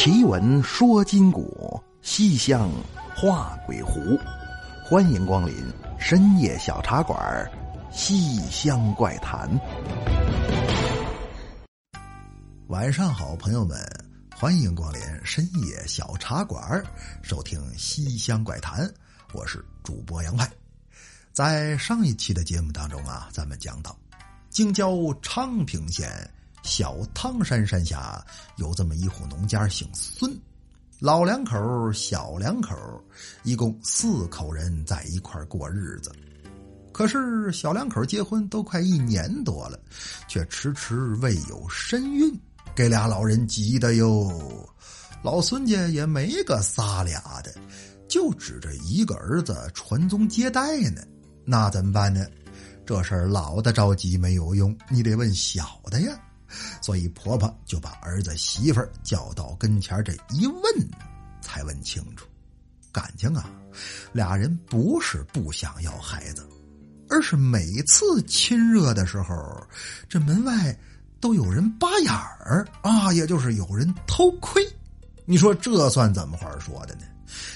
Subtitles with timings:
[0.00, 2.70] 奇闻说今古，西厢
[3.16, 4.16] 画鬼狐。
[4.84, 5.52] 欢迎光临
[5.98, 7.18] 深夜小茶馆
[7.92, 9.50] 《西厢怪谈》。
[12.68, 13.76] 晚上好，朋友们，
[14.36, 16.80] 欢迎光临深夜小茶馆，
[17.20, 18.86] 收听《西厢怪谈》。
[19.32, 20.48] 我是主播杨派。
[21.32, 23.98] 在上一期的节目当中啊，咱们讲到，
[24.48, 26.08] 京郊昌平县。
[26.68, 28.22] 小汤山山下
[28.56, 30.38] 有这么一户农家，姓孙，
[31.00, 32.76] 老两口、小两口，
[33.42, 36.12] 一共四口人在一块过日子。
[36.92, 39.80] 可是小两口结婚都快一年多了，
[40.28, 42.38] 却迟迟未有身孕，
[42.76, 44.30] 给俩老人急的哟。
[45.22, 47.52] 老孙家也没个仨俩的，
[48.08, 51.00] 就指着一个儿子传宗接代呢。
[51.46, 52.26] 那怎么办呢？
[52.84, 56.20] 这事儿老的着急没有用，你得问小的呀。
[56.80, 60.62] 所以婆婆就把儿子媳妇儿叫到跟前，这一问，
[61.40, 62.26] 才问清楚，
[62.92, 63.50] 感情啊，
[64.12, 66.48] 俩人不是不想要孩子，
[67.08, 69.34] 而是每次亲热的时候，
[70.08, 70.76] 这门外
[71.20, 74.62] 都有人扒眼儿啊，也就是有人偷窥。
[75.24, 77.02] 你说这算怎么话说的呢？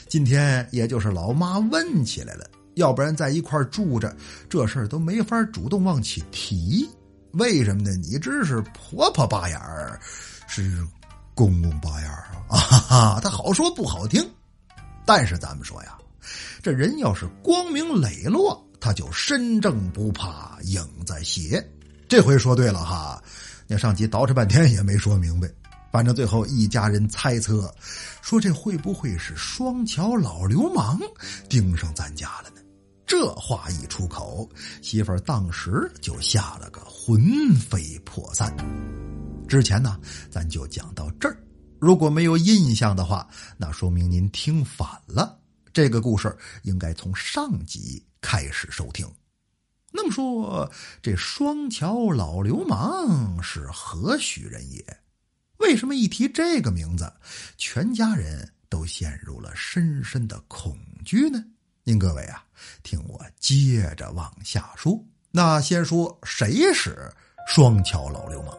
[0.09, 4.15] 今天也就是老妈问起来了，要不然在一块住着，
[4.49, 6.87] 这事儿都没法主动往起提。
[7.33, 7.91] 为什么呢？
[7.97, 9.99] 你这是婆婆拔眼儿，
[10.47, 10.87] 是
[11.35, 12.59] 公公拔眼儿啊！
[12.59, 14.23] 哈哈，他好说不好听。
[15.05, 15.97] 但是咱们说呀，
[16.63, 21.67] 这人要是光明磊落，他就身正不怕影子斜。
[22.09, 23.23] 这回说对了哈，
[23.67, 25.49] 那上集捯饬半天也没说明白。
[25.91, 27.71] 反正最后一家人猜测，
[28.23, 30.99] 说这会不会是双桥老流氓
[31.49, 32.62] 盯上咱家了呢？
[33.13, 34.49] 这话一出口，
[34.81, 38.51] 媳妇儿当时就吓了个魂飞魄散。
[39.47, 41.37] 之前呢，咱就讲到这儿。
[41.79, 45.39] 如果没有印象的话，那说明您听反了。
[45.75, 49.07] 这个故事应该从上集开始收听。
[49.93, 50.73] 那么说，
[51.03, 54.83] 这双桥老流氓是何许人也？
[55.59, 57.13] 为什么一提这个名字，
[57.59, 61.45] 全家人都陷入了深深的恐惧呢？
[61.85, 62.45] 您各位啊，
[62.85, 64.97] 听我接着往下说。
[65.33, 67.11] 那先说谁是
[67.49, 68.57] 双桥老流氓？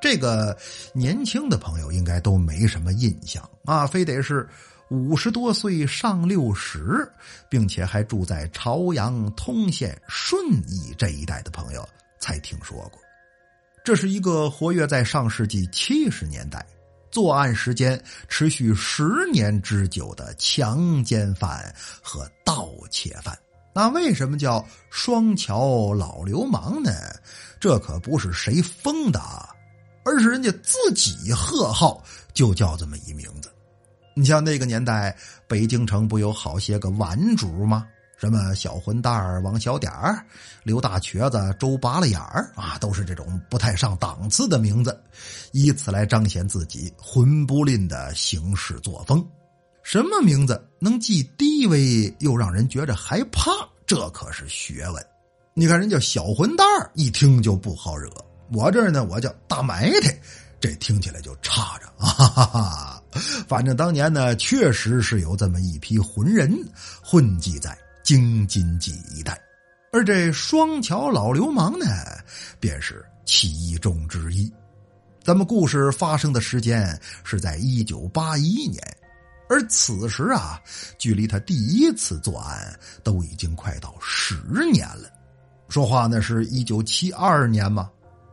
[0.00, 0.56] 这个
[0.94, 4.48] 年轻的朋友应该都没什么印象啊，非得是
[4.90, 7.10] 五十多岁上六十，
[7.48, 11.84] 并且还住在朝阳、通县、顺义这一带的朋友
[12.20, 13.00] 才听说过。
[13.82, 16.64] 这是一个活跃在上世纪七十年代。
[17.16, 23.34] 作案时间持续十年之久的强奸犯和盗窃犯，
[23.74, 26.92] 那为什么叫双桥老流氓呢？
[27.58, 29.18] 这可不是谁封的，
[30.04, 33.50] 而是人家自己贺号就叫这么一名字。
[34.14, 35.16] 你像那个年代，
[35.48, 37.86] 北京城不有好些个顽主吗？
[38.16, 40.24] 什么小混蛋儿、王小点儿、
[40.62, 44.98] 刘大瘸子、周拔了眼儿啊，都是这种不太上档次的名字，
[45.52, 49.22] 以此来彰显自己混不吝的行事作风。
[49.82, 53.50] 什么名字能既低微又让人觉着害怕？
[53.86, 55.06] 这可是学问。
[55.52, 58.10] 你看人家小混蛋儿，一听就不好惹。
[58.50, 60.18] 我这儿呢，我叫大埋汰，
[60.58, 62.08] 这听起来就差着啊。
[62.08, 63.02] 哈哈哈。
[63.46, 66.52] 反正当年呢，确实是有这么一批混人
[67.02, 67.76] 混迹在。
[68.06, 69.36] 京津冀一带，
[69.92, 71.86] 而这双桥老流氓呢，
[72.60, 74.48] 便是其中之一。
[75.24, 78.80] 咱们故事发生的时间是在一九八一年，
[79.48, 80.62] 而此时啊，
[80.96, 84.36] 距离他第一次作案都已经快到十
[84.70, 85.10] 年了。
[85.68, 87.90] 说话呢，是一九七二年嘛。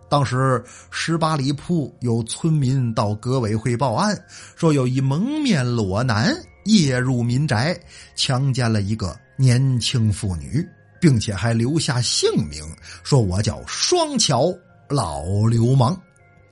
[0.07, 4.15] 当时十八里铺有村民到革委会报案，
[4.55, 6.31] 说有一蒙面裸男
[6.65, 7.79] 夜入民宅，
[8.15, 9.17] 强奸了一个。
[9.35, 10.63] 年轻妇女，
[11.01, 12.63] 并且还留下姓名，
[13.03, 14.53] 说我叫双桥
[14.87, 15.99] 老流氓。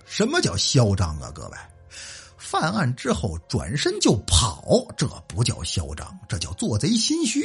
[0.03, 1.31] 什么叫嚣张啊？
[1.33, 1.57] 各位，
[2.37, 7.43] 犯案之后转身就跑，这不叫嚣张，这叫做贼心虚。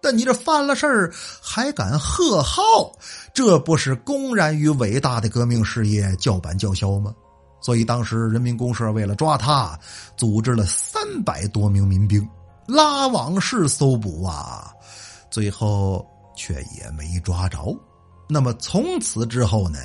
[0.00, 1.12] 但你这犯了事儿
[1.42, 2.62] 还敢贺号，
[3.34, 7.12] 这不是公然与伟大的革命事业叫板叫嚣吗？
[7.62, 9.78] 所以当时人民公社为了抓他，
[10.16, 12.28] 组织了三百多名民兵。
[12.66, 14.72] 拉网式搜捕啊，
[15.30, 16.06] 最后
[16.36, 17.58] 却也没抓着。
[18.28, 19.78] 那么从此之后呢，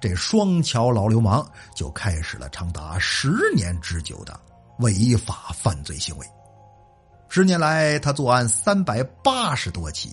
[0.00, 4.38] 这双桥老流氓就开始了长达十年之久的
[4.80, 6.26] 违法犯罪行为。
[7.28, 10.10] 十年来，他作案三百八十多起，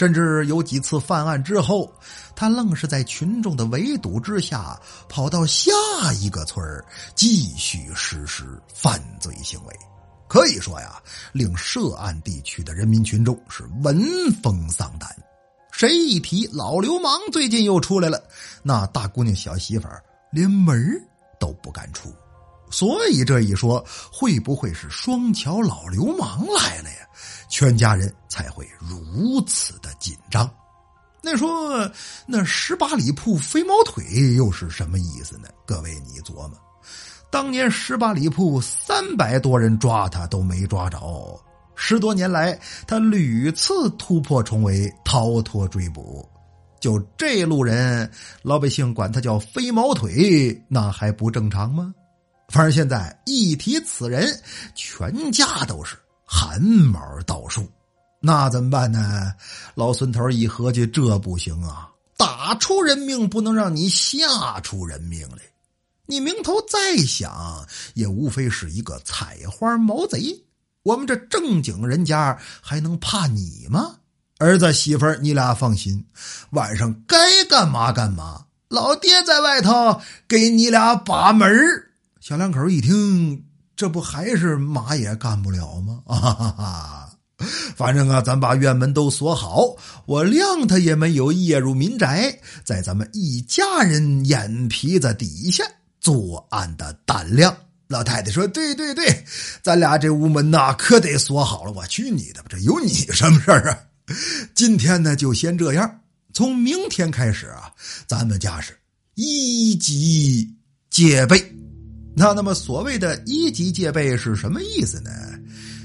[0.00, 1.92] 甚至有几次犯案之后，
[2.34, 4.80] 他愣是在群众的围堵之下，
[5.10, 5.70] 跑到下
[6.22, 6.66] 一个村
[7.14, 9.76] 继续实施犯罪行为。
[10.26, 10.98] 可以说呀，
[11.34, 14.02] 令涉案地区的人民群众是闻
[14.42, 15.14] 风丧胆。
[15.70, 18.24] 谁一提老流氓最近又出来了，
[18.62, 20.02] 那大姑娘小媳妇儿
[20.32, 20.98] 连门
[21.38, 22.10] 都不敢出。
[22.70, 26.96] 所以这一说，会不会是双桥老流氓来了呀？
[27.48, 30.48] 全家人才会如此的紧张。
[31.22, 31.90] 那说
[32.26, 34.04] 那十八里铺飞毛腿
[34.36, 35.48] 又是什么意思呢？
[35.66, 36.52] 各位你琢磨，
[37.30, 40.98] 当年十八里铺三百多人抓他都没抓着，
[41.74, 46.26] 十多年来他屡次突破重围，逃脱追捕。
[46.80, 48.10] 就这路人，
[48.42, 51.92] 老百姓管他叫飞毛腿，那还不正常吗？
[52.50, 54.28] 反正现在一提此人，
[54.74, 55.96] 全家都是。
[56.32, 57.68] 汗毛倒竖，
[58.20, 59.32] 那怎么办呢？
[59.74, 61.88] 老孙头一合计，这不行啊！
[62.16, 65.38] 打出人命，不能让你吓出人命来。
[66.06, 70.40] 你名头再响，也无非是一个采花毛贼。
[70.82, 73.96] 我们这正经人家还能怕你吗？
[74.38, 76.06] 儿子媳妇儿，你俩放心，
[76.50, 77.16] 晚上该
[77.48, 78.44] 干嘛干嘛。
[78.68, 81.50] 老爹在外头给你俩把门
[82.20, 83.44] 小两口一听。
[83.76, 86.02] 这不还是嘛也干不了吗？
[86.04, 87.10] 啊哈哈！
[87.74, 89.74] 反正啊，咱把院门都锁好，
[90.04, 95.64] 我谅他也没有夜入民宅，在咱们一家人眼皮子底下
[95.98, 97.56] 作案的胆量。
[97.88, 99.24] 老太太说：“对对对，
[99.62, 101.72] 咱俩这屋门呐，可得锁好了。
[101.72, 103.78] 我去你的吧，这有你什么事儿啊？
[104.54, 106.00] 今天呢，就先这样。
[106.34, 107.72] 从明天开始啊，
[108.06, 108.76] 咱们家是
[109.14, 110.54] 一级
[110.90, 111.42] 戒备。”
[112.20, 115.10] 那那么所谓的一级戒备是什么意思呢？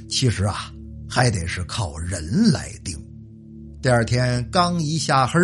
[0.10, 0.70] 其实啊，
[1.10, 2.94] 还得是靠人来定。
[3.82, 5.40] 第二天刚一下黑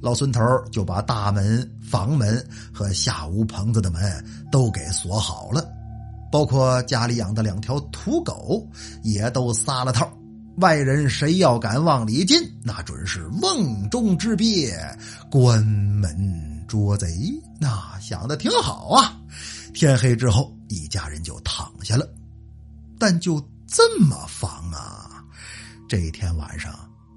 [0.00, 0.40] 老孙头
[0.70, 2.40] 就把大门、房门
[2.72, 4.00] 和下屋棚子的门
[4.52, 5.68] 都给锁好了，
[6.30, 8.64] 包括家里养的两条土狗
[9.02, 10.08] 也都撒了套。
[10.58, 14.72] 外人谁要敢往里进，那准是瓮中之鳖，
[15.28, 17.08] 关门捉贼。
[17.58, 19.18] 那想的挺好啊。
[19.72, 22.08] 天黑之后，一家人就躺下了，
[22.98, 25.24] 但就这么防啊，
[25.88, 26.72] 这一天晚上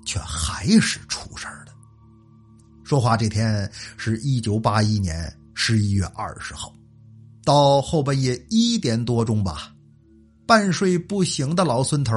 [0.06, 1.74] 却还是出事儿了。
[2.84, 6.74] 说话这天是一九八一年十一月二十号，
[7.44, 9.74] 到后半夜一点多钟吧，
[10.48, 12.16] 半睡不醒的老孙头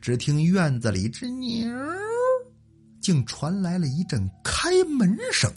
[0.00, 1.70] 只听院子里吱扭，
[3.00, 5.50] 竟传来了一阵开门声。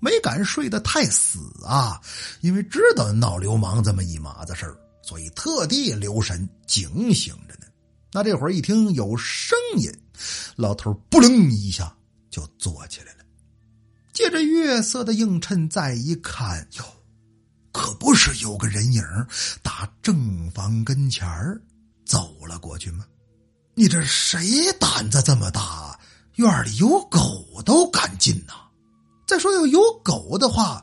[0.00, 2.00] 没敢睡得太死啊，
[2.40, 7.66] 因为知道闹流氓这么一码子事儿，所以特地留神警醒着呢。
[8.12, 9.92] 那这会儿一听有声音，
[10.56, 11.94] 老头扑棱一下
[12.30, 13.18] 就坐起来了。
[14.12, 16.84] 借着月色的映衬，再一看，哟，
[17.72, 19.02] 可不是有个人影
[19.62, 21.60] 打正房跟前儿
[22.04, 23.06] 走了过去吗？
[23.74, 25.98] 你这谁胆子这么大？
[26.36, 28.54] 院里有狗都敢进呐！
[29.30, 30.82] 再说要有狗的话，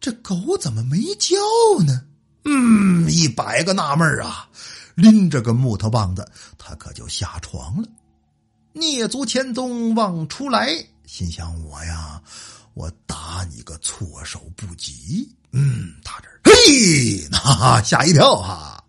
[0.00, 1.36] 这狗怎么没叫
[1.84, 2.00] 呢？
[2.46, 4.48] 嗯，一百个纳闷啊！
[4.94, 6.26] 拎着个木头棒子，
[6.56, 7.86] 他可就下床了。
[8.72, 10.68] 蹑足潜踪望出来，
[11.04, 12.18] 心想：我呀，
[12.72, 15.28] 我打你个措手不及。
[15.52, 18.82] 嗯，他这嘿，哈哈吓一跳哈，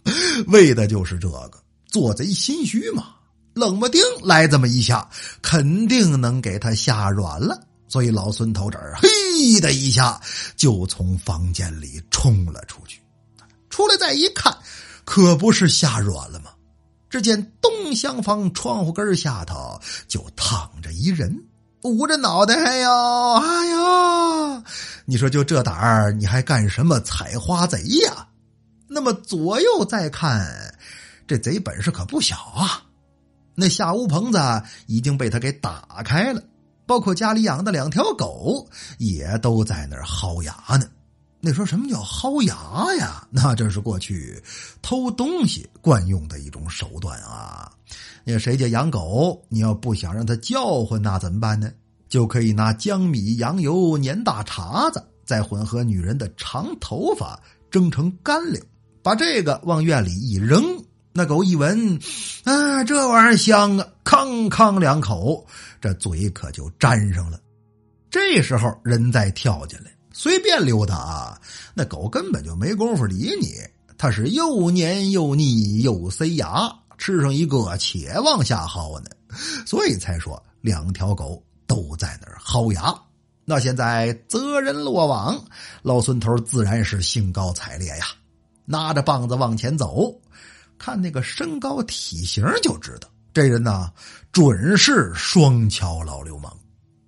[0.48, 3.16] 为的就是这个，做贼心虚嘛。
[3.54, 5.10] 冷不丁来这么一下，
[5.42, 7.67] 肯定能给他吓软了。
[7.88, 10.22] 所以老孙头这儿嘿的一下
[10.56, 13.02] 就从房间里冲了出去，
[13.70, 14.56] 出来再一看，
[15.06, 16.52] 可不是吓软了吗？
[17.10, 19.80] 只见东厢房窗户根下头
[20.10, 21.34] 就躺着一人，
[21.84, 22.92] 捂着脑袋，哎呦，
[23.36, 24.64] 哎呦！
[25.06, 28.28] 你说就这胆儿，你还干什么采花贼呀？
[28.90, 30.76] 那么左右再看，
[31.26, 32.84] 这贼本事可不小啊！
[33.56, 34.40] 那下屋棚子
[34.88, 36.44] 已经被他给打开了。
[36.88, 38.68] 包括家里养的两条狗
[38.98, 40.88] 也都在那儿薅牙呢。
[41.40, 42.56] 那说什么叫薅牙
[42.96, 43.28] 呀？
[43.30, 44.42] 那这是过去
[44.82, 47.72] 偷东西惯用的一种手段啊。
[48.24, 51.72] 那谁家养狗，你要不想让它叫唤，那怎么办呢？
[52.10, 57.40] 就可以拿江米、羊油碾大碴子，再混合女人的长头发
[57.70, 58.66] 蒸成干粮，
[59.04, 60.64] 把这个往院里一扔。
[61.18, 62.00] 那狗一闻，
[62.44, 63.88] 啊，这玩意儿香啊！
[64.04, 65.44] 康康两口，
[65.82, 67.40] 这嘴可就粘上了。
[68.12, 71.42] 这时候人再跳进来，随便溜达啊，
[71.74, 73.56] 那狗根本就没工夫理你。
[73.98, 79.10] 它是又黏又腻又塞牙，吃上一个且往下薅呢。
[79.66, 82.94] 所以才说两条狗都在那儿薅牙。
[83.44, 85.44] 那现在责人落网，
[85.82, 88.06] 老孙头自然是兴高采烈呀，
[88.66, 90.14] 拿着棒子往前走。
[90.78, 93.92] 看那个身高体型就知道，这人呢
[94.32, 96.56] 准是双桥老流氓。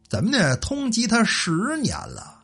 [0.09, 0.55] 怎么呢？
[0.57, 2.39] 通缉他十年了，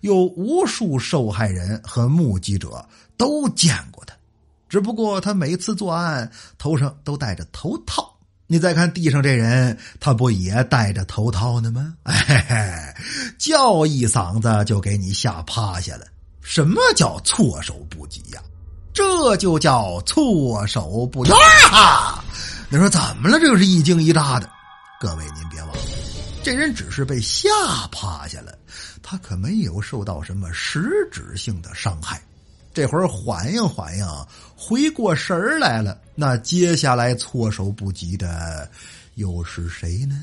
[0.00, 2.84] 有无数受害人和目击者
[3.16, 4.14] 都见过他。
[4.68, 8.08] 只不过他每次作案头上都戴着头套。
[8.46, 11.94] 你再看地上这人，他不也戴着头套呢吗？
[12.04, 13.02] 哎嘿，
[13.38, 16.06] 叫一嗓子就给你吓趴下了。
[16.40, 18.42] 什么叫措手不及呀？
[18.92, 21.32] 这就叫措手不及。
[21.72, 22.22] 啊！
[22.68, 23.38] 你说怎么了？
[23.38, 24.48] 这是一惊一乍的。
[25.00, 25.82] 各位您别忘了，
[26.42, 27.48] 这人只是被吓
[27.90, 28.56] 趴下了，
[29.02, 32.22] 他可没有受到什么实质性的伤害。
[32.72, 34.06] 这会儿缓应缓应，
[34.56, 35.98] 回过神来了。
[36.14, 38.70] 那接下来措手不及的
[39.16, 40.18] 又是谁呢？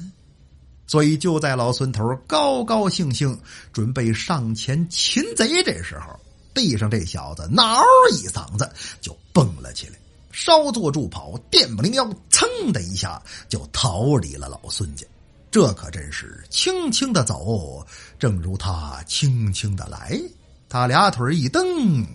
[0.88, 3.39] 所以就在老孙头高高兴兴
[3.71, 6.19] 准备上前擒贼这时候，
[6.60, 9.94] 地上这小子嗷一嗓子就蹦了起来，
[10.34, 15.08] 稍作助跑，电不灵腰，噌的一下就逃离了老孙家。
[15.50, 17.88] 这可真是轻轻的走，
[18.20, 20.20] 正如他轻轻的来。
[20.68, 22.06] 他俩腿一蹬，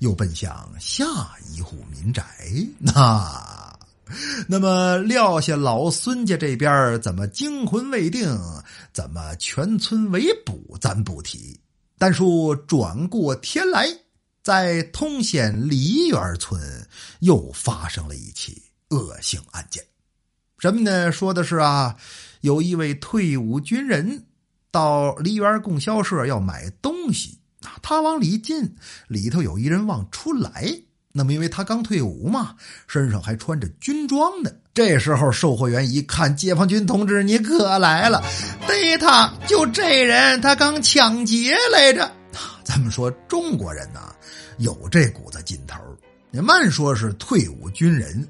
[0.00, 1.06] 又奔向下
[1.50, 2.22] 一户民宅。
[2.78, 3.74] 那，
[4.46, 8.38] 那么撂下老孙家这边怎么惊魂未定？
[8.92, 10.76] 怎么全村围捕？
[10.78, 11.58] 咱不提。
[12.06, 13.88] 但说转过天来，
[14.42, 16.60] 在通县梨园村
[17.20, 19.82] 又发生了一起恶性案件。
[20.58, 21.10] 什么呢？
[21.10, 21.96] 说的是啊，
[22.42, 24.26] 有一位退伍军人
[24.70, 27.38] 到梨园供销社要买东西。
[27.80, 28.76] 他往里进，
[29.08, 30.82] 里头有一人往出来。
[31.10, 32.54] 那么，因为他刚退伍嘛，
[32.86, 34.50] 身上还穿着军装呢。
[34.74, 38.20] 这时候，售货员一看，解放军同志，你可来了，
[38.66, 39.32] 逮他！
[39.46, 42.10] 就这人，他刚抢劫来着。
[42.64, 44.12] 咱们说中国人呐，
[44.58, 45.76] 有这股子劲头。
[46.32, 48.26] 你慢说是退伍军人，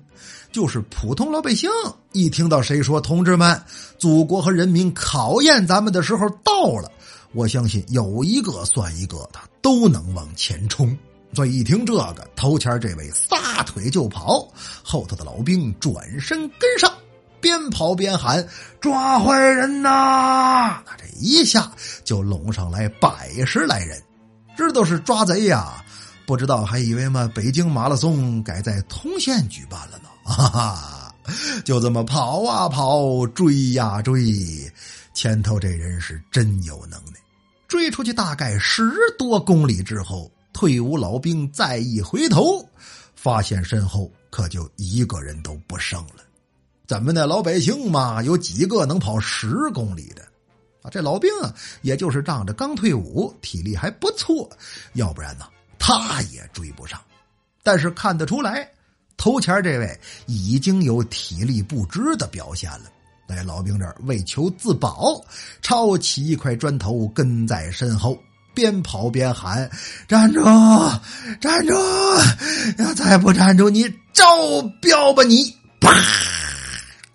[0.53, 1.71] 就是普通老百姓，
[2.13, 3.59] 一听到谁说“同志们，
[3.97, 6.93] 祖国和人民考验咱们的时候到了”。
[7.33, 10.95] 我相信有一个算一个，他都能往前冲。
[11.35, 14.49] 所以一听这个，头前这位撒腿就跑，
[14.83, 16.93] 后头的老兵转身跟上，
[17.41, 18.47] 边跑边喊
[18.81, 21.71] ：“抓坏人呐！”那这一下
[22.05, 24.01] 就拢上来百十来人，
[24.57, 25.85] 知道是抓贼呀？
[26.27, 30.09] 不知道还以为嘛，北京马拉松改在通县举办了呢。
[30.23, 31.15] 哈哈，
[31.65, 34.33] 就这么跑啊跑，追呀追，
[35.13, 37.21] 前头这人是真有能耐。
[37.69, 42.67] 追出去大概十多公里之后，退伍老兵再一回头，
[43.15, 46.25] 发现身后可就一个人都不剩了。
[46.87, 50.23] 怎么的，老百姓嘛，有几个能跑十公里的？
[50.83, 54.49] 啊，这老兵啊，也就是仗着刚退伍，体力还不错，
[54.93, 55.47] 要不然呢，
[55.79, 57.01] 他也追不上。
[57.63, 58.71] 但是看得出来，
[59.17, 62.93] 头前这位已经有体力不支的表现了。
[63.27, 65.19] 在老兵这儿为求自保，
[65.63, 68.19] 抄起一块砖头跟在身后，
[68.55, 69.69] 边跑边喊
[70.09, 70.43] ：“站住！
[71.41, 71.75] 站住！
[72.79, 74.25] 要再不站住，你招
[74.81, 75.91] 标吧！”你啪，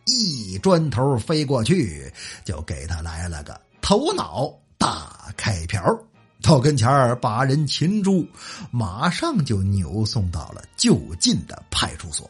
[0.06, 2.12] 一砖头飞过去，
[2.44, 5.82] 就给他来了个头脑大开瓢。
[6.42, 8.28] 到跟前把人擒住，
[8.72, 12.30] 马上就扭送到了就近的派出所。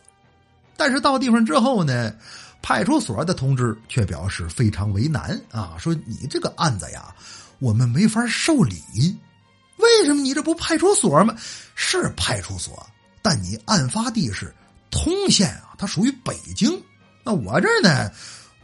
[0.78, 2.14] 但是到地方之后呢？
[2.62, 7.16] 派出所的同志却表示非常为难啊，说你这个案子呀，
[7.60, 8.82] 我们没法受理。
[9.78, 11.36] 为什么你这不派出所吗？
[11.76, 12.86] 是派出所，
[13.22, 14.54] 但你案发地是
[14.92, 16.70] 通县啊，它属于北京。
[17.24, 18.12] 那我这呢，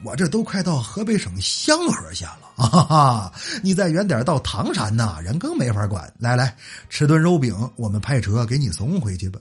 [0.04, 2.68] 我这都快到河北省香河县了啊！
[2.68, 3.34] 哈哈
[3.64, 6.12] 你再远点到唐山呐，人更没法管。
[6.20, 6.56] 来来，
[6.90, 9.40] 吃顿肉饼，我们派车给你送回去吧。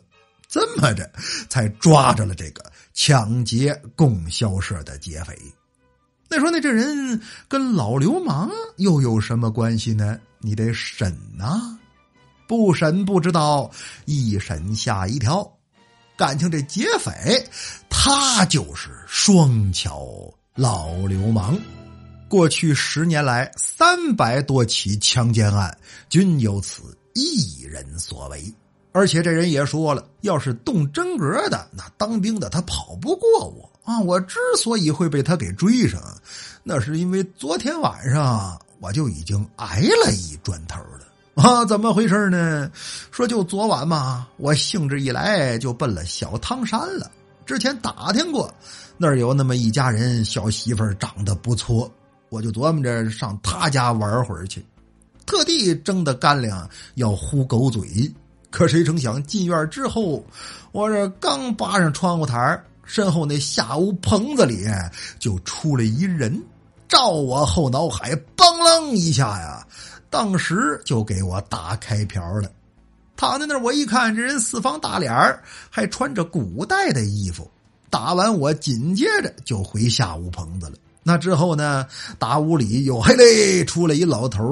[0.48, 1.10] 这么着，
[1.48, 2.64] 才抓着了这个。
[2.92, 5.36] 抢劫供销社的劫匪，
[6.34, 10.18] 那说那这人跟老流氓又有什么关系呢？
[10.40, 11.78] 你得审呐，
[12.48, 13.70] 不审不知道，
[14.04, 15.48] 一审吓一跳。
[16.16, 17.12] 感情这劫匪
[17.88, 20.04] 他就是双桥
[20.56, 21.56] 老流氓。
[22.28, 26.82] 过去十年来，三百多起强奸案均由此
[27.14, 28.42] 一人所为。
[28.90, 34.00] 而且这人也说了，要是动真格的，那当兵的他跑不过我啊！
[34.00, 36.00] 我之所以会被他给追上，
[36.62, 41.64] 那是因为昨天晚上我就已经挨了一砖头了啊！
[41.66, 42.70] 怎么回事呢？
[43.10, 47.10] 说就昨晚嘛，我兴致一来就奔了小汤山了。
[47.44, 48.52] 之前打听过，
[48.96, 51.92] 那儿有那么一家人，小媳妇长得不错，
[52.30, 54.64] 我就琢磨着上他家玩会儿去，
[55.26, 58.10] 特地蒸的干粮要糊狗嘴。
[58.50, 60.24] 可谁成想进院之后，
[60.72, 64.66] 我这刚扒上窗户台身后那下屋棚子里
[65.18, 66.42] 就出来一人，
[66.88, 69.66] 照我后脑海梆啷一下呀，
[70.10, 72.50] 当时就给我打开瓢了。
[73.16, 75.12] 躺在那儿，我一看这人四方大脸
[75.70, 77.50] 还穿着古代的衣服。
[77.88, 80.72] 打完我紧接着就回下屋棚子了。
[81.04, 81.86] 那之后呢，
[82.18, 84.42] 打屋里又嘿嘞出来一老头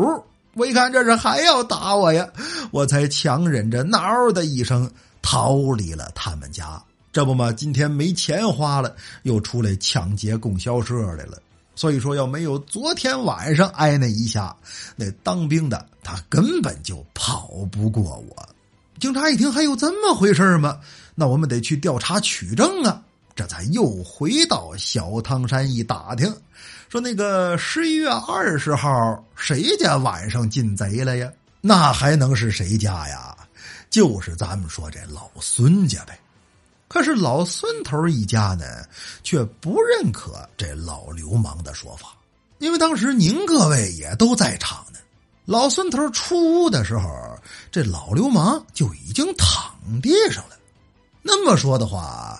[0.55, 2.29] 我一看这是还要打我呀，
[2.71, 4.89] 我才强忍着嗷的一声
[5.23, 6.81] 逃离了他们家。
[7.13, 11.39] 这不嘛，今天没钱花了，又出来抢劫供销社来了。
[11.75, 14.55] 所以说，要没有昨天晚上挨那一下，
[14.97, 18.49] 那当兵的他根本就跑不过我。
[18.99, 20.79] 警察一听还有这么回事吗？
[21.15, 23.03] 那我们得去调查取证啊！
[23.35, 26.35] 这才又回到小汤山一打听，
[26.89, 31.31] 说那个十一月二十号谁家晚上进贼了呀？
[31.61, 33.37] 那还能是谁家呀？
[33.91, 36.19] 就是咱们说这老孙家呗。
[36.93, 38.67] 可是老孙头一家呢，
[39.23, 42.09] 却不认可这老流氓的说法，
[42.59, 44.99] 因为当时您各位也都在场呢。
[45.47, 47.09] 老孙头出屋的时候，
[47.71, 50.57] 这老流氓就已经躺地上了。
[51.23, 52.39] 那么说的话，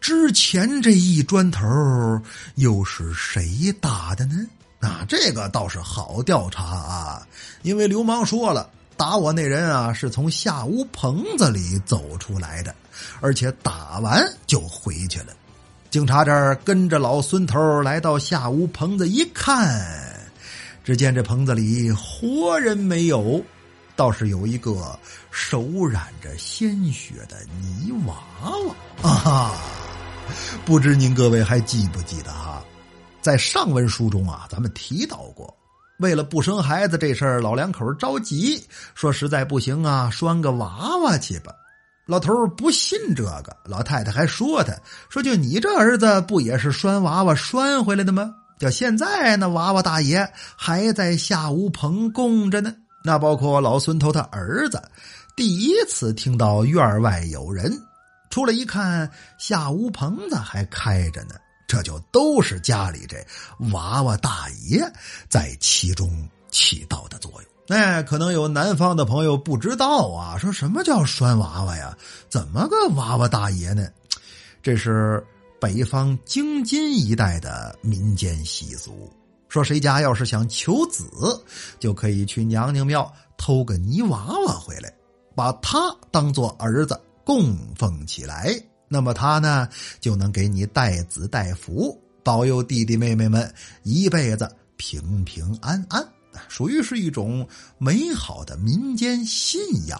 [0.00, 2.20] 之前这一砖头
[2.56, 4.34] 又是谁打的呢？
[4.80, 7.28] 那这个倒是好调查啊，
[7.62, 8.68] 因为流氓说了。
[9.02, 12.72] 打我那人啊，是从下屋棚子里走出来的，
[13.20, 15.34] 而且打完就回去了。
[15.90, 19.84] 警察这儿跟着老孙头来到下屋棚子一看，
[20.84, 23.42] 只见这棚子里活人没有，
[23.96, 24.96] 倒是有一个
[25.32, 28.22] 手染着鲜血的泥娃
[29.02, 29.52] 娃啊！
[30.64, 32.62] 不知您各位还记不记得哈？
[33.20, 35.52] 在上文书中啊，咱们提到过。
[36.02, 38.62] 为了不生孩子这事儿，老两口着急，
[38.94, 41.54] 说实在不行啊，拴个娃娃去吧。
[42.04, 44.74] 老头不信这个，老太太还说他，
[45.08, 48.34] 说就你这儿子不也是拴娃娃拴回来的吗？
[48.58, 52.74] 叫现在那娃娃大爷还在下屋棚供着呢。
[53.04, 54.82] 那包括老孙头他儿子，
[55.36, 57.72] 第一次听到院外有人
[58.30, 61.34] 出来一看，下屋棚子还开着呢。
[61.72, 63.16] 这就都是家里这
[63.72, 64.84] 娃娃大爷
[65.26, 67.50] 在其中起到的作用。
[67.66, 71.96] 那可能有南方的朋友不知道啊，说什么叫拴娃娃呀？
[72.28, 73.88] 怎么个娃娃大爷呢？
[74.62, 75.26] 这是
[75.58, 79.10] 北方京津一带的民间习俗。
[79.48, 81.08] 说谁家要是想求子，
[81.78, 84.92] 就可以去娘娘庙偷个泥娃娃回来，
[85.34, 85.78] 把他
[86.10, 88.62] 当做儿子供奉起来。
[88.92, 89.66] 那么他呢，
[90.00, 93.50] 就能给你带子带福，保佑弟弟妹妹们
[93.84, 96.06] 一辈子平平安安，
[96.46, 99.98] 属于是一种美好的民间信仰。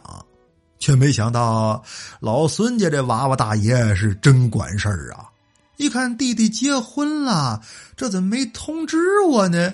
[0.79, 1.83] 却没想到
[2.21, 5.31] 老孙家这娃娃大爷是真管事儿啊！
[5.77, 7.63] 一看弟弟结婚了，
[7.97, 9.73] 这怎么没通知我呢？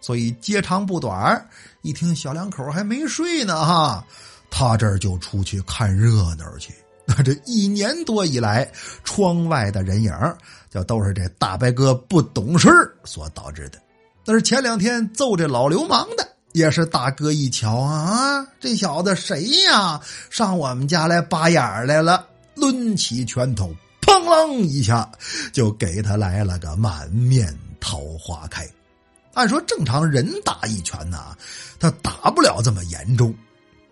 [0.00, 1.48] 所以接长不短，
[1.82, 4.04] 一听小两口还没睡呢，哈，
[4.50, 6.74] 他这儿就出去看热闹去。
[7.10, 8.70] 那这一年多以来，
[9.02, 10.12] 窗外的人影
[10.68, 12.68] 就都是这大白哥不懂事
[13.02, 13.78] 所导致的。
[14.26, 19.98] 但是前两天揍这老流氓的，也是大哥一瞧啊，这小子谁呀？
[20.28, 25.10] 上我们家来扒眼来了，抡起拳头，砰啷一下
[25.50, 28.68] 就给他来了个满面桃花开。
[29.32, 31.34] 按说正常人打一拳呐，
[31.80, 33.34] 他打不了这么严重。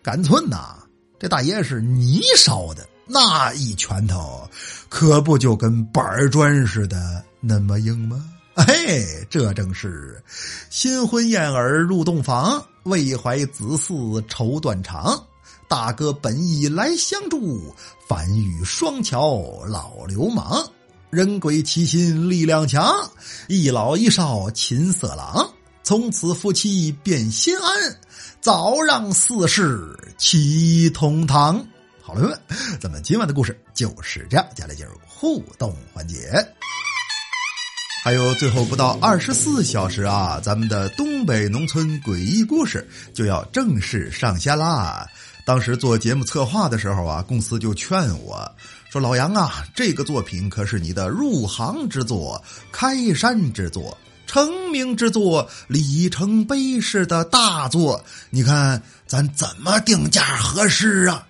[0.02, 0.76] 杆寸呐，
[1.18, 2.86] 这大爷是泥烧的。
[3.06, 4.48] 那一拳头，
[4.88, 8.24] 可不就跟板砖似的那么硬吗？
[8.56, 10.22] 嘿，这正是
[10.70, 15.22] 新婚燕尔入洞房，未怀子嗣愁断肠。
[15.68, 17.74] 大哥本意来相助，
[18.08, 20.66] 反遇双桥老流氓。
[21.10, 22.92] 人鬼齐心力量强，
[23.48, 25.48] 一老一少琴瑟郎。
[25.82, 28.00] 从此夫妻变心安，
[28.40, 31.64] 早让四世齐同堂。
[32.06, 32.40] 好了，
[32.80, 34.46] 咱们今晚的故事就是这样。
[34.54, 36.30] 接下来进入互动环节，
[38.04, 45.04] 还有最后不到二十四小时啊，咱们的东北农村诡异故事就要正式上线啦。
[45.44, 48.48] 当时做节目策划的时候啊，公司就劝我
[48.88, 52.40] 说：“老杨啊，这个作品可是你的入行之作、
[52.70, 61.26] 开山之作、成名之作、里程碑式的大作，你看咱怎么定价合适啊？”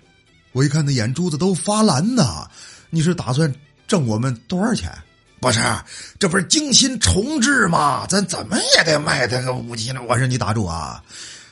[0.57, 2.49] 我一看，那眼珠子都发蓝呐！
[2.89, 3.53] 你是打算
[3.87, 4.91] 挣我们多少钱？
[5.39, 5.59] 不是，
[6.17, 8.07] 这不是精心重制吗？
[8.09, 10.01] 咱怎么也得卖他个五七呢。
[10.09, 10.99] 我说你打住啊，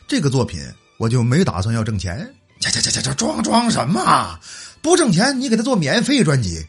[0.07, 0.59] 这个作品
[0.97, 2.27] 我就没打算要挣钱。
[2.59, 4.39] 这这这这这装装什么？
[4.81, 6.65] 不挣钱，你给他做免费专辑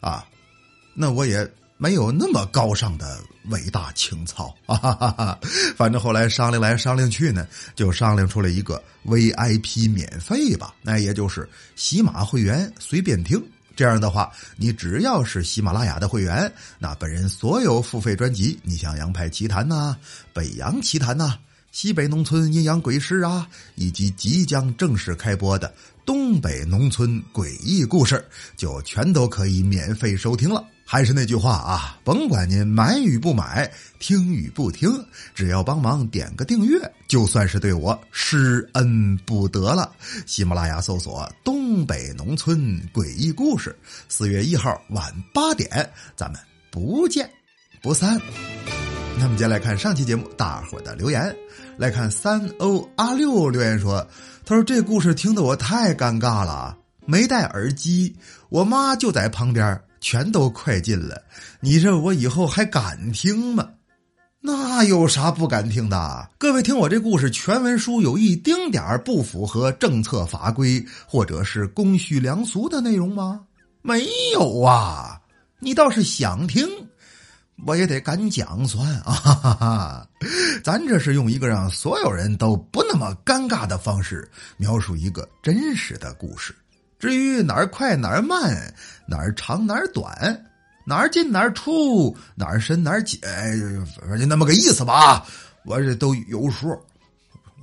[0.00, 0.24] 啊？
[0.94, 1.48] 那我也
[1.82, 3.18] 没有那么高尚的
[3.48, 5.36] 伟大情操啊！
[5.74, 13.44] 反正后来商量来商量去呢，就商量出了一个 VIP 免费吧，那也就是喜马会员随便听。
[13.74, 19.96] 这样的话，你只要是喜马拉雅的会员，那本人所有付费专辑，你像《洋派奇谈》呐，
[20.32, 21.34] 《北洋奇谈》呐，
[21.72, 25.66] 《西北农村阴阳鬼事》啊，以及即将正式开播的
[26.06, 28.14] 《东北农村诡异故事》，
[28.56, 30.64] 就全都可以免费收听了。
[30.92, 34.90] 还是那句话啊，甭管您买与不买，听与不听，
[35.34, 36.78] 只要帮忙点个订阅，
[37.08, 39.90] 就算是对我施恩不得了。
[40.26, 43.74] 喜马拉雅搜索“东北农村诡异故事”，
[44.06, 45.02] 四月一号晚
[45.32, 46.38] 八点，咱们
[46.70, 47.26] 不见
[47.80, 48.20] 不散。
[49.18, 51.34] 那么，接下来看上期节目大伙的留言，
[51.78, 54.06] 来看三欧阿六留言说
[54.44, 56.76] ：“他说这故事听得我太尴尬了，
[57.06, 58.14] 没戴耳机，
[58.50, 61.22] 我妈就在旁边。”全都快进了，
[61.60, 63.70] 你这我以后还敢听吗？
[64.40, 66.28] 那有啥不敢听的？
[66.36, 73.42] 各位听我这故事，全文书有一丁点儿不符合政策法规或者是公序良俗的内容吗？
[73.82, 75.20] 没有啊！
[75.60, 76.68] 你倒是想听，
[77.64, 79.12] 我也得敢讲算啊！
[79.12, 80.08] 哈哈哈
[80.64, 86.52] 咱这是用一个让所有人都不那么尴尬的方式描述一个真实的故事。
[87.02, 88.72] 至于哪儿快哪儿慢，
[89.08, 90.40] 哪儿长哪儿短，
[90.86, 93.20] 哪儿进哪儿出，哪儿深哪儿浅，
[94.08, 95.26] 反正那么个意思吧，
[95.64, 96.68] 我这都有数。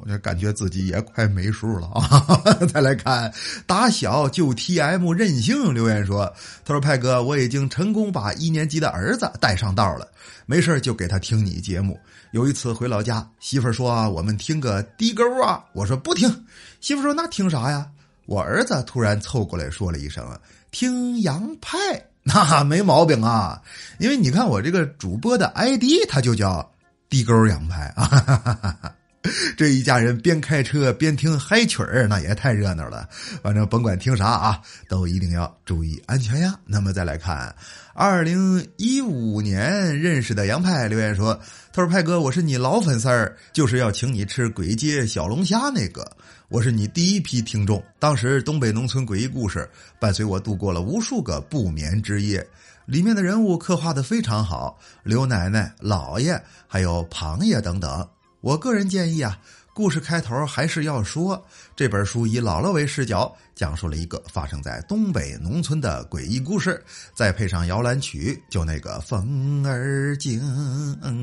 [0.01, 2.65] 我这感觉自己也快没数了啊！
[2.73, 3.33] 再来看
[3.65, 6.25] 打小就 T M 任性留言说
[6.65, 10.05] ：“他说派哥，我已经成功把一年级的儿子带上道了，
[10.45, 11.97] 没事就给他听你节目。
[12.31, 16.45] 有一次回老家，媳妇说我们听个低沟啊，我说不听，
[16.81, 17.87] 媳妇说那听啥呀？”
[18.29, 20.23] 我儿子突然凑过来说了一声
[20.69, 21.77] ：“听洋派，
[22.21, 23.59] 那没毛病啊，
[23.97, 26.71] 因为你看我这个主播的 ID，他就叫
[27.09, 28.95] 地沟洋派啊。”哈哈哈哈
[29.57, 33.07] 这一家人边开车边听嗨曲儿，那也太热闹了。
[33.43, 36.57] 反正甭管听啥啊，都一定要注意安全呀。
[36.65, 37.53] 那么再来看，
[37.93, 41.37] 二零一五年认识的杨派留言说
[41.73, 46.09] ：“他说派哥，我是你老粉丝儿，就是要请你吃鬼街小龙虾那个。
[46.47, 52.47] 我是你第一批听众，当时东北农村诡异故事伴随我度过了无数个不眠之夜，
[52.85, 58.07] 里面的人物刻画的非常好，刘奶奶、姥爷还有庞爷等等。”
[58.41, 59.37] 我个人建议啊，
[59.73, 66.81] 故事开头还是要说这本书以姥姥为视角，讲述了一个发生在东北农村的诡异故事，
[67.13, 70.41] 再配上摇篮曲，就那个风儿静，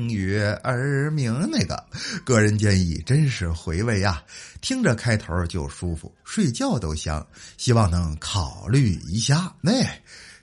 [0.09, 1.83] 月儿明那个。
[2.23, 4.21] 个人建议真是回味呀，
[4.61, 7.25] 听着开头就舒服，睡觉都香。
[7.57, 9.51] 希望能考虑一下。
[9.59, 9.83] 那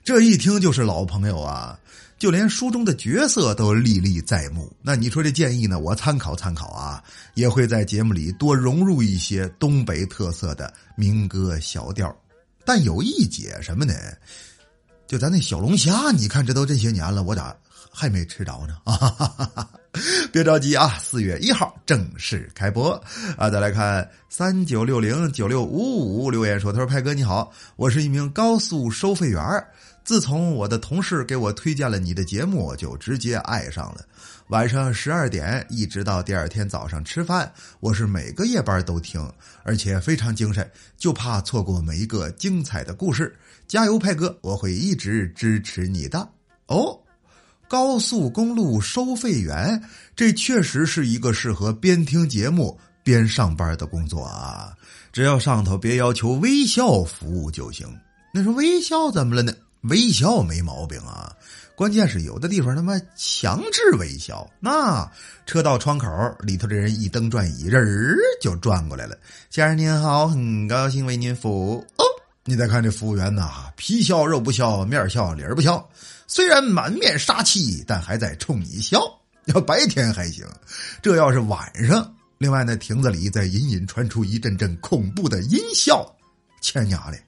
[0.03, 1.79] 这一听就是老朋友啊。
[2.17, 5.79] 就连书中的角色都历历在目，那你说这建议呢？
[5.79, 12.15] 我参考参考啊，也会在节目里多融入一些东北特色的民歌小调。
[12.63, 13.93] 但有一解什么呢？
[15.07, 17.55] 就咱那小龙虾，你看这都这些年了，我咋
[17.91, 18.77] 还没吃着呢？
[18.85, 19.69] 啊，
[20.31, 22.91] 别着急啊，四月一号正式开播
[23.37, 23.49] 啊！
[23.49, 29.43] 再来看三九六零九六五五留言说：“他说派哥你好，我是一名高速收费员。”
[30.05, 34.05] 自从我的同事给我推荐了你的节目，我就直接爱上了。
[34.49, 39.27] 晚上十二点一直到第二天早上吃饭，我是每个夜班都听，
[39.63, 43.35] 而且非常精神，就怕错过每一个精彩的故事。
[43.67, 46.29] 加油，派哥，我会一直支持你的。
[46.67, 46.99] 哦，
[47.67, 49.81] 高速公路收费员，
[50.15, 54.71] 这确实是一个适合边听节目边上班的工作啊！
[55.11, 57.87] 只要上头别要求微笑服务就行。
[58.31, 59.51] 那说微笑怎么了呢？
[59.89, 61.31] 微笑没毛病啊，
[61.75, 64.49] 关键是有的地方他妈强制微笑。
[64.59, 65.09] 那
[65.45, 66.07] 车道窗口
[66.39, 69.15] 里头的人一蹬转椅，人儿就转过来了。
[69.49, 71.85] 先生您好，很高兴为您服务。
[71.97, 72.05] 哦，
[72.45, 75.87] 你再看这服务员呐，皮笑肉不笑，面笑脸不笑，
[76.25, 78.99] 虽然满面杀气，但还在冲你笑。
[79.45, 80.43] 要白天还行，
[81.03, 86.14] 这要是晚上，另外那亭子里再隐隐传出一阵阵恐怖的阴笑。
[86.65, 87.23] 前娘嘞，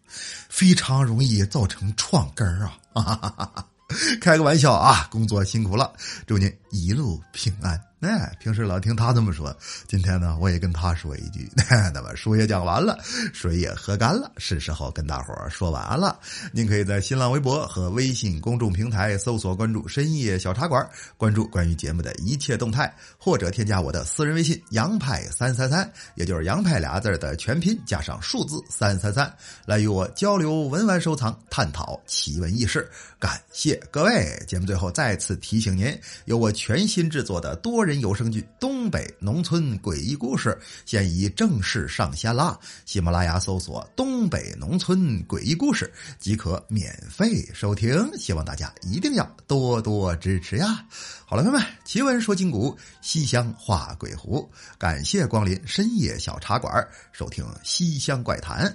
[0.50, 3.64] 非常容易造成创根儿啊！
[4.20, 5.94] 开个玩笑啊，工作辛苦了，
[6.26, 7.80] 祝您一路平安。
[8.02, 9.56] 哎，平时老听他这么说，
[9.88, 11.50] 今天呢，我也跟他说一句。
[11.92, 12.96] 那么书也讲完了，
[13.34, 16.20] 水也喝干了，是时候跟大伙儿说晚安了。
[16.52, 29.34] 您可以在新浪微博和微信公众平台搜索关注“深夜小茶馆”，关注关于节目的一切动态，或者添加我的私人微信“杨派三三三”，也就是“杨派”俩字的全拼加上数字三三三，
[29.66, 32.88] 来与我交流文玩收藏，探讨奇闻异事。
[33.20, 34.40] 感谢各位！
[34.48, 40.50] 节目最后再次提醒您，由我全新制作的多人有声剧《东北农村诡异故事》
[40.86, 42.60] 现已正式上线啦！
[42.86, 50.86] 喜马拉雅搜索“东北农村诡异故事”即可免费收听，希望大家一定要多多支持呀！
[51.26, 58.66] 好了，朋友们，奇闻说今古，西厢画鬼狐，感谢光临深夜小茶馆，收听《西厢怪谈》，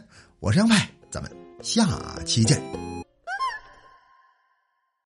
[0.41, 1.31] 我是杨派，咱们
[1.63, 1.87] 下
[2.25, 3.12] 期见。